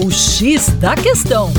O 0.00 0.12
X 0.12 0.68
da 0.78 0.94
questão. 0.94 1.50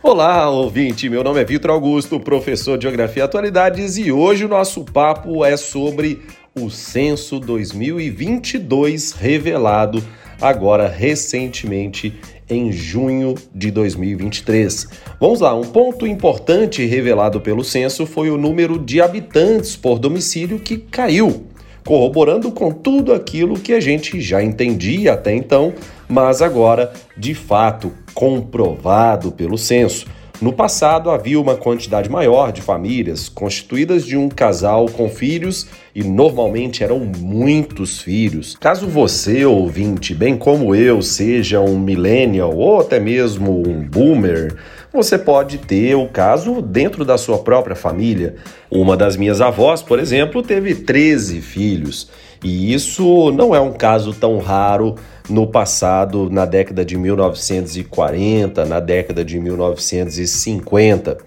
Olá, 0.00 0.48
ouvinte. 0.48 1.08
Meu 1.08 1.24
nome 1.24 1.40
é 1.40 1.44
Vitor 1.44 1.72
Augusto, 1.72 2.20
professor 2.20 2.78
de 2.78 2.84
Geografia 2.84 3.22
e 3.22 3.24
Atualidades, 3.24 3.98
e 3.98 4.12
hoje 4.12 4.44
o 4.44 4.48
nosso 4.48 4.84
papo 4.84 5.44
é 5.44 5.56
sobre 5.56 6.22
o 6.54 6.70
censo 6.70 7.40
2022 7.40 9.10
revelado 9.10 10.00
agora 10.40 10.86
recentemente 10.86 12.14
em 12.48 12.70
junho 12.70 13.34
de 13.52 13.72
2023. 13.72 14.86
Vamos 15.18 15.40
lá, 15.40 15.54
um 15.54 15.64
ponto 15.64 16.06
importante 16.06 16.84
revelado 16.84 17.40
pelo 17.40 17.64
censo 17.64 18.06
foi 18.06 18.30
o 18.30 18.36
número 18.36 18.78
de 18.78 19.00
habitantes 19.00 19.74
por 19.74 19.98
domicílio 19.98 20.60
que 20.60 20.76
caiu, 20.78 21.46
corroborando 21.84 22.50
com 22.50 22.70
tudo 22.70 23.12
aquilo 23.12 23.58
que 23.58 23.72
a 23.72 23.80
gente 23.80 24.20
já 24.20 24.42
entendia 24.42 25.12
até 25.12 25.34
então, 25.34 25.72
mas 26.08 26.40
agora 26.40 26.92
de 27.16 27.34
fato 27.34 27.92
comprovado 28.14 29.30
pelo 29.30 29.58
censo. 29.58 30.06
No 30.40 30.52
passado, 30.52 31.10
havia 31.10 31.40
uma 31.40 31.54
quantidade 31.54 32.10
maior 32.10 32.50
de 32.50 32.60
famílias 32.60 33.28
constituídas 33.28 34.04
de 34.04 34.16
um 34.16 34.28
casal 34.28 34.86
com 34.86 35.08
filhos 35.08 35.68
e 35.94 36.02
normalmente 36.02 36.82
eram 36.82 36.98
muitos 36.98 38.02
filhos. 38.02 38.56
Caso 38.60 38.88
você, 38.88 39.44
ouvinte, 39.44 40.12
bem 40.12 40.36
como 40.36 40.74
eu, 40.74 41.00
seja 41.00 41.60
um 41.60 41.78
millennial 41.78 42.54
ou 42.54 42.80
até 42.80 42.98
mesmo 42.98 43.62
um 43.66 43.80
boomer, 43.88 44.56
você 44.94 45.18
pode 45.18 45.58
ter 45.58 45.96
o 45.96 46.06
caso 46.06 46.62
dentro 46.62 47.04
da 47.04 47.18
sua 47.18 47.38
própria 47.38 47.74
família. 47.74 48.36
Uma 48.70 48.96
das 48.96 49.16
minhas 49.16 49.40
avós, 49.40 49.82
por 49.82 49.98
exemplo, 49.98 50.40
teve 50.40 50.72
13 50.72 51.40
filhos. 51.40 52.08
E 52.44 52.72
isso 52.72 53.32
não 53.32 53.52
é 53.52 53.60
um 53.60 53.72
caso 53.72 54.14
tão 54.14 54.38
raro 54.38 54.94
no 55.28 55.48
passado, 55.48 56.30
na 56.30 56.44
década 56.44 56.84
de 56.84 56.96
1940, 56.96 58.64
na 58.64 58.78
década 58.78 59.24
de 59.24 59.40
1950. 59.40 61.18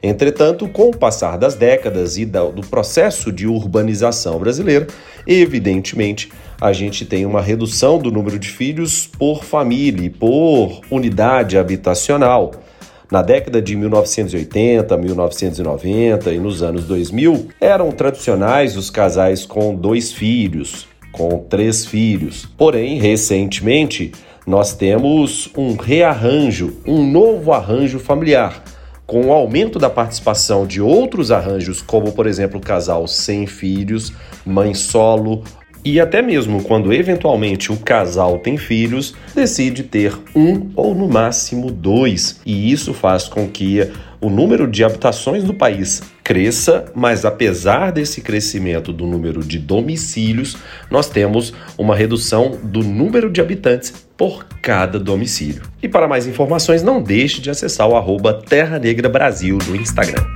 Entretanto, 0.00 0.68
com 0.68 0.90
o 0.90 0.96
passar 0.96 1.36
das 1.36 1.56
décadas 1.56 2.16
e 2.16 2.24
do 2.24 2.60
processo 2.70 3.32
de 3.32 3.46
urbanização 3.48 4.38
brasileiro, 4.38 4.86
evidentemente 5.26 6.30
a 6.60 6.72
gente 6.72 7.04
tem 7.04 7.26
uma 7.26 7.42
redução 7.42 7.98
do 7.98 8.10
número 8.10 8.38
de 8.38 8.48
filhos 8.48 9.06
por 9.06 9.42
família, 9.42 10.12
por 10.16 10.80
unidade 10.90 11.58
habitacional. 11.58 12.52
Na 13.10 13.22
década 13.22 13.62
de 13.62 13.76
1980, 13.76 14.96
1990 14.96 16.32
e 16.32 16.38
nos 16.40 16.60
anos 16.60 16.84
2000, 16.84 17.48
eram 17.60 17.92
tradicionais 17.92 18.76
os 18.76 18.90
casais 18.90 19.46
com 19.46 19.72
dois 19.74 20.12
filhos, 20.12 20.88
com 21.12 21.38
três 21.38 21.86
filhos. 21.86 22.48
Porém, 22.58 22.98
recentemente, 22.98 24.10
nós 24.44 24.74
temos 24.74 25.48
um 25.56 25.76
rearranjo, 25.76 26.78
um 26.84 27.08
novo 27.08 27.52
arranjo 27.52 28.00
familiar, 28.00 28.64
com 29.06 29.26
o 29.26 29.32
aumento 29.32 29.78
da 29.78 29.88
participação 29.88 30.66
de 30.66 30.82
outros 30.82 31.30
arranjos, 31.30 31.80
como 31.80 32.10
por 32.10 32.26
exemplo, 32.26 32.58
casal 32.58 33.06
sem 33.06 33.46
filhos, 33.46 34.12
mãe 34.44 34.74
solo, 34.74 35.44
e 35.86 36.00
até 36.00 36.20
mesmo 36.20 36.64
quando 36.64 36.92
eventualmente 36.92 37.70
o 37.70 37.76
casal 37.76 38.40
tem 38.40 38.56
filhos, 38.56 39.14
decide 39.32 39.84
ter 39.84 40.12
um 40.34 40.68
ou 40.74 40.96
no 40.96 41.08
máximo 41.08 41.70
dois. 41.70 42.40
E 42.44 42.72
isso 42.72 42.92
faz 42.92 43.28
com 43.28 43.46
que 43.46 43.88
o 44.20 44.28
número 44.28 44.66
de 44.66 44.82
habitações 44.82 45.44
no 45.44 45.54
país 45.54 46.02
cresça, 46.24 46.86
mas 46.92 47.24
apesar 47.24 47.92
desse 47.92 48.20
crescimento 48.20 48.92
do 48.92 49.06
número 49.06 49.44
de 49.44 49.60
domicílios, 49.60 50.56
nós 50.90 51.08
temos 51.08 51.54
uma 51.78 51.94
redução 51.94 52.58
do 52.64 52.80
número 52.80 53.30
de 53.30 53.40
habitantes 53.40 53.92
por 54.16 54.44
cada 54.60 54.98
domicílio. 54.98 55.62
E 55.80 55.88
para 55.88 56.08
mais 56.08 56.26
informações, 56.26 56.82
não 56.82 57.00
deixe 57.00 57.40
de 57.40 57.48
acessar 57.48 57.88
o 57.88 57.94
arroba 57.94 58.34
Terra 58.34 58.76
Negra 58.80 59.08
Brasil 59.08 59.56
no 59.68 59.76
Instagram. 59.76 60.35